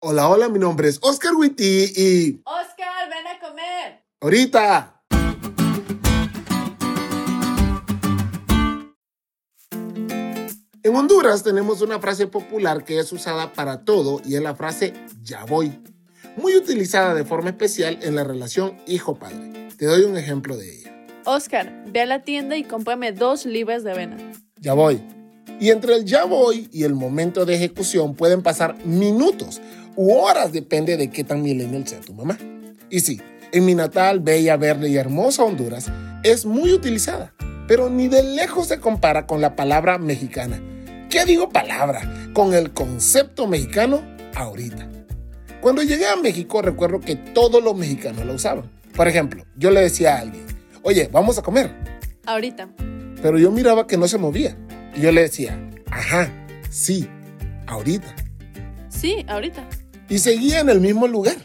Hola, 0.00 0.28
hola, 0.28 0.50
mi 0.50 0.58
nombre 0.58 0.88
es 0.88 0.98
Oscar 1.00 1.34
Witty 1.34 1.64
y... 1.64 2.42
Oscar, 2.44 3.08
ven 3.08 3.26
a 3.26 3.40
comer. 3.40 4.04
Ahorita. 4.20 5.02
En 10.82 10.94
Honduras 10.94 11.42
tenemos 11.42 11.80
una 11.80 11.98
frase 11.98 12.26
popular 12.26 12.84
que 12.84 12.98
es 12.98 13.10
usada 13.10 13.54
para 13.54 13.86
todo 13.86 14.20
y 14.22 14.34
es 14.34 14.42
la 14.42 14.54
frase 14.54 14.92
ya 15.22 15.44
voy, 15.44 15.72
muy 16.36 16.54
utilizada 16.56 17.14
de 17.14 17.24
forma 17.24 17.48
especial 17.48 17.98
en 18.02 18.16
la 18.16 18.24
relación 18.24 18.76
hijo-padre. 18.86 19.70
Te 19.78 19.86
doy 19.86 20.02
un 20.02 20.18
ejemplo 20.18 20.58
de 20.58 20.78
ella. 20.78 21.06
Oscar, 21.24 21.84
ve 21.86 22.02
a 22.02 22.06
la 22.06 22.22
tienda 22.22 22.58
y 22.58 22.64
cómprame 22.64 23.12
dos 23.12 23.46
libras 23.46 23.82
de 23.82 23.92
avena. 23.92 24.18
Ya 24.56 24.74
voy. 24.74 25.02
Y 25.58 25.70
entre 25.70 25.94
el 25.94 26.04
ya 26.04 26.24
voy 26.24 26.68
y 26.70 26.84
el 26.84 26.92
momento 26.92 27.46
de 27.46 27.54
ejecución 27.54 28.14
pueden 28.14 28.42
pasar 28.42 28.76
minutos 28.84 29.62
u 29.96 30.12
horas, 30.12 30.52
depende 30.52 30.96
de 30.96 31.10
qué 31.10 31.24
tan 31.24 31.42
millennial 31.42 31.86
sea 31.86 32.00
tu 32.00 32.14
mamá. 32.14 32.38
Y 32.90 33.00
sí, 33.00 33.20
en 33.52 33.64
mi 33.64 33.74
natal, 33.74 34.20
bella, 34.20 34.56
verde 34.56 34.88
y 34.88 34.96
hermosa 34.96 35.42
Honduras 35.42 35.90
es 36.22 36.44
muy 36.44 36.72
utilizada, 36.72 37.34
pero 37.66 37.88
ni 37.88 38.08
de 38.08 38.22
lejos 38.22 38.68
se 38.68 38.80
compara 38.80 39.26
con 39.26 39.40
la 39.40 39.56
palabra 39.56 39.98
mexicana. 39.98 40.60
¿Qué 41.08 41.24
digo 41.24 41.48
palabra? 41.48 42.30
Con 42.32 42.54
el 42.54 42.72
concepto 42.72 43.46
mexicano 43.46 44.02
ahorita. 44.34 44.88
Cuando 45.60 45.82
llegué 45.82 46.06
a 46.06 46.16
México 46.16 46.62
recuerdo 46.62 47.00
que 47.00 47.16
todos 47.16 47.62
los 47.62 47.76
mexicanos 47.76 48.24
lo 48.24 48.34
usaban. 48.34 48.70
Por 48.94 49.08
ejemplo, 49.08 49.44
yo 49.56 49.70
le 49.70 49.80
decía 49.80 50.16
a 50.16 50.20
alguien, 50.20 50.44
oye, 50.82 51.08
vamos 51.12 51.38
a 51.38 51.42
comer. 51.42 51.74
Ahorita. 52.26 52.68
Pero 53.22 53.38
yo 53.38 53.50
miraba 53.50 53.86
que 53.86 53.96
no 53.96 54.08
se 54.08 54.18
movía. 54.18 54.56
Y 54.94 55.00
yo 55.02 55.12
le 55.12 55.22
decía, 55.22 55.58
ajá, 55.90 56.30
sí, 56.70 57.08
ahorita. 57.66 58.14
Sí, 58.88 59.24
ahorita. 59.28 59.66
Y 60.08 60.18
seguía 60.18 60.60
en 60.60 60.68
el 60.68 60.80
mismo 60.80 61.08
lugar. 61.08 61.36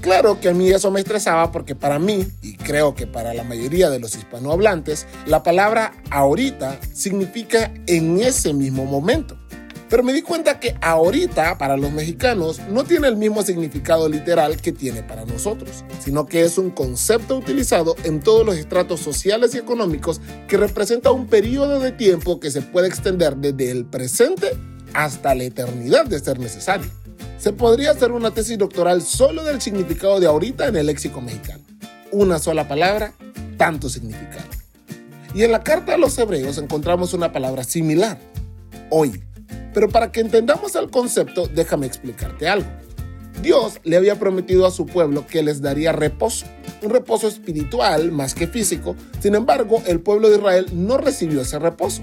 Claro 0.00 0.38
que 0.38 0.50
a 0.50 0.52
mí 0.52 0.68
eso 0.68 0.90
me 0.90 1.00
estresaba 1.00 1.50
porque 1.50 1.74
para 1.74 1.98
mí, 1.98 2.26
y 2.42 2.56
creo 2.56 2.94
que 2.94 3.06
para 3.06 3.32
la 3.32 3.42
mayoría 3.42 3.88
de 3.88 3.98
los 3.98 4.14
hispanohablantes, 4.16 5.06
la 5.26 5.42
palabra 5.42 5.94
ahorita 6.10 6.78
significa 6.92 7.72
en 7.86 8.20
ese 8.20 8.52
mismo 8.52 8.84
momento. 8.84 9.38
Pero 9.88 10.02
me 10.02 10.12
di 10.12 10.22
cuenta 10.22 10.60
que 10.60 10.76
ahorita 10.82 11.56
para 11.56 11.76
los 11.76 11.92
mexicanos 11.92 12.60
no 12.68 12.84
tiene 12.84 13.08
el 13.08 13.16
mismo 13.16 13.42
significado 13.42 14.08
literal 14.08 14.56
que 14.56 14.72
tiene 14.72 15.02
para 15.02 15.24
nosotros, 15.24 15.84
sino 16.00 16.26
que 16.26 16.42
es 16.42 16.58
un 16.58 16.70
concepto 16.70 17.38
utilizado 17.38 17.94
en 18.04 18.20
todos 18.20 18.44
los 18.44 18.56
estratos 18.56 19.00
sociales 19.00 19.54
y 19.54 19.58
económicos 19.58 20.20
que 20.48 20.56
representa 20.56 21.12
un 21.12 21.28
periodo 21.28 21.80
de 21.80 21.92
tiempo 21.92 22.40
que 22.40 22.50
se 22.50 22.60
puede 22.60 22.88
extender 22.88 23.36
desde 23.36 23.70
el 23.70 23.86
presente 23.86 24.50
hasta 24.94 25.34
la 25.34 25.44
eternidad 25.44 26.04
de 26.06 26.18
ser 26.18 26.38
necesario. 26.38 26.90
Se 27.44 27.52
podría 27.52 27.90
hacer 27.90 28.10
una 28.10 28.30
tesis 28.30 28.56
doctoral 28.56 29.02
solo 29.02 29.44
del 29.44 29.60
significado 29.60 30.18
de 30.18 30.26
ahorita 30.26 30.66
en 30.66 30.76
el 30.76 30.86
léxico 30.86 31.20
mexicano. 31.20 31.62
Una 32.10 32.38
sola 32.38 32.66
palabra, 32.66 33.12
tanto 33.58 33.90
significado. 33.90 34.48
Y 35.34 35.42
en 35.42 35.52
la 35.52 35.62
carta 35.62 35.92
a 35.92 35.98
los 35.98 36.16
hebreos 36.16 36.56
encontramos 36.56 37.12
una 37.12 37.32
palabra 37.32 37.62
similar, 37.62 38.18
hoy. 38.88 39.22
Pero 39.74 39.90
para 39.90 40.10
que 40.10 40.20
entendamos 40.20 40.74
el 40.74 40.90
concepto, 40.90 41.46
déjame 41.46 41.84
explicarte 41.84 42.48
algo. 42.48 42.70
Dios 43.42 43.78
le 43.84 43.98
había 43.98 44.18
prometido 44.18 44.64
a 44.64 44.70
su 44.70 44.86
pueblo 44.86 45.26
que 45.26 45.42
les 45.42 45.60
daría 45.60 45.92
reposo, 45.92 46.46
un 46.80 46.88
reposo 46.88 47.28
espiritual 47.28 48.10
más 48.10 48.34
que 48.34 48.46
físico. 48.46 48.96
Sin 49.20 49.34
embargo, 49.34 49.82
el 49.86 50.00
pueblo 50.00 50.30
de 50.30 50.38
Israel 50.38 50.66
no 50.72 50.96
recibió 50.96 51.42
ese 51.42 51.58
reposo. 51.58 52.00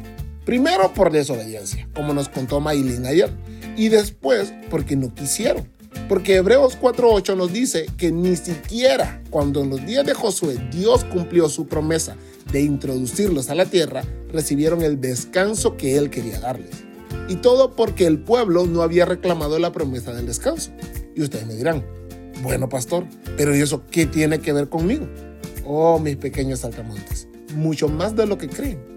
Primero 0.51 0.93
por 0.93 1.13
desobediencia, 1.13 1.87
como 1.95 2.13
nos 2.13 2.27
contó 2.27 2.59
Maylin 2.59 3.05
ayer 3.05 3.29
y 3.77 3.87
después 3.87 4.53
porque 4.69 4.97
no 4.97 5.15
quisieron. 5.15 5.65
Porque 6.09 6.35
Hebreos 6.35 6.77
4.8 6.77 7.37
nos 7.37 7.53
dice 7.53 7.85
que 7.95 8.11
ni 8.11 8.35
siquiera 8.35 9.23
cuando 9.29 9.61
en 9.61 9.69
los 9.69 9.85
días 9.85 10.05
de 10.05 10.13
Josué 10.13 10.57
Dios 10.69 11.05
cumplió 11.05 11.47
su 11.47 11.67
promesa 11.67 12.17
de 12.51 12.59
introducirlos 12.59 13.49
a 13.49 13.55
la 13.55 13.65
tierra, 13.65 14.03
recibieron 14.33 14.81
el 14.81 14.99
descanso 14.99 15.77
que 15.77 15.95
Él 15.97 16.09
quería 16.09 16.41
darles. 16.41 16.83
Y 17.29 17.35
todo 17.35 17.73
porque 17.73 18.05
el 18.05 18.19
pueblo 18.19 18.65
no 18.65 18.81
había 18.81 19.05
reclamado 19.05 19.57
la 19.57 19.71
promesa 19.71 20.13
del 20.13 20.25
descanso. 20.25 20.71
Y 21.15 21.21
ustedes 21.21 21.47
me 21.47 21.55
dirán, 21.55 21.85
bueno 22.43 22.67
pastor, 22.67 23.05
pero 23.37 23.55
¿y 23.55 23.61
eso 23.61 23.83
qué 23.89 24.05
tiene 24.05 24.39
que 24.39 24.51
ver 24.51 24.67
conmigo? 24.67 25.07
Oh, 25.65 25.97
mis 25.97 26.17
pequeños 26.17 26.59
saltamontes, 26.59 27.29
mucho 27.55 27.87
más 27.87 28.17
de 28.17 28.25
lo 28.25 28.37
que 28.37 28.49
creen. 28.49 28.91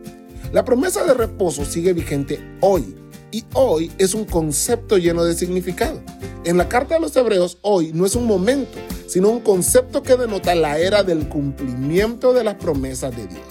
La 0.54 0.64
promesa 0.64 1.02
de 1.02 1.14
reposo 1.14 1.64
sigue 1.64 1.92
vigente 1.92 2.38
hoy 2.60 2.94
y 3.32 3.42
hoy 3.54 3.90
es 3.98 4.14
un 4.14 4.24
concepto 4.24 4.98
lleno 4.98 5.24
de 5.24 5.34
significado. 5.34 6.00
En 6.44 6.56
la 6.56 6.68
carta 6.68 6.94
de 6.94 7.00
los 7.00 7.16
hebreos, 7.16 7.58
hoy 7.62 7.90
no 7.92 8.06
es 8.06 8.14
un 8.14 8.24
momento, 8.24 8.78
sino 9.08 9.30
un 9.30 9.40
concepto 9.40 10.04
que 10.04 10.14
denota 10.14 10.54
la 10.54 10.78
era 10.78 11.02
del 11.02 11.28
cumplimiento 11.28 12.32
de 12.32 12.44
las 12.44 12.54
promesas 12.54 13.16
de 13.16 13.26
Dios. 13.26 13.42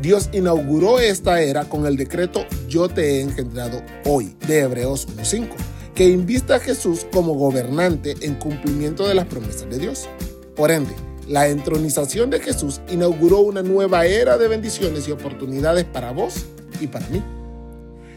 Dios 0.00 0.30
inauguró 0.32 1.00
esta 1.00 1.42
era 1.42 1.64
con 1.64 1.84
el 1.84 1.96
decreto 1.96 2.46
Yo 2.68 2.88
te 2.88 3.16
he 3.16 3.20
engendrado 3.22 3.82
hoy 4.04 4.36
de 4.46 4.60
Hebreos 4.60 5.08
1.5, 5.16 5.48
que 5.96 6.08
invista 6.08 6.54
a 6.54 6.60
Jesús 6.60 7.08
como 7.10 7.34
gobernante 7.34 8.14
en 8.20 8.36
cumplimiento 8.36 9.08
de 9.08 9.16
las 9.16 9.26
promesas 9.26 9.68
de 9.68 9.80
Dios. 9.80 10.08
Por 10.54 10.70
ende, 10.70 10.94
la 11.28 11.48
entronización 11.48 12.30
de 12.30 12.40
Jesús 12.40 12.80
inauguró 12.88 13.40
una 13.40 13.62
nueva 13.62 14.06
era 14.06 14.38
de 14.38 14.48
bendiciones 14.48 15.08
y 15.08 15.12
oportunidades 15.12 15.84
para 15.84 16.12
vos 16.12 16.44
y 16.80 16.86
para 16.86 17.08
mí. 17.08 17.22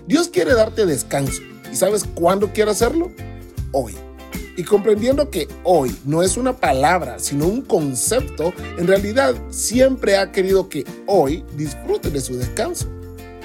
Dios 0.07 0.27
quiere 0.27 0.53
darte 0.53 0.85
descanso. 0.85 1.41
¿Y 1.71 1.75
sabes 1.75 2.03
cuándo 2.13 2.51
quiere 2.53 2.71
hacerlo? 2.71 3.11
Hoy. 3.71 3.95
Y 4.57 4.63
comprendiendo 4.63 5.29
que 5.29 5.47
hoy 5.63 5.95
no 6.03 6.21
es 6.21 6.35
una 6.35 6.57
palabra, 6.57 7.19
sino 7.19 7.47
un 7.47 7.61
concepto, 7.61 8.53
en 8.77 8.87
realidad 8.87 9.35
siempre 9.49 10.17
ha 10.17 10.31
querido 10.31 10.67
que 10.67 10.83
hoy 11.05 11.45
disfrute 11.55 12.09
de 12.09 12.21
su 12.21 12.37
descanso. 12.37 12.87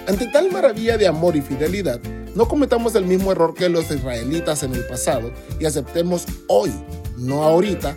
Ante 0.09 0.27
tal 0.27 0.51
maravilla 0.51 0.99
de 0.99 1.07
amor 1.07 1.37
y 1.37 1.41
fidelidad, 1.41 2.01
no 2.35 2.49
cometamos 2.49 2.95
el 2.97 3.05
mismo 3.05 3.31
error 3.31 3.55
que 3.55 3.69
los 3.69 3.91
israelitas 3.91 4.63
en 4.65 4.75
el 4.75 4.85
pasado 4.87 5.31
y 5.61 5.67
aceptemos 5.67 6.25
hoy, 6.49 6.73
no 7.17 7.45
ahorita, 7.45 7.97